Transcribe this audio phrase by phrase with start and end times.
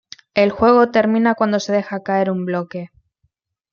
[0.33, 2.87] El juego termina cuando se deja caer un bloque.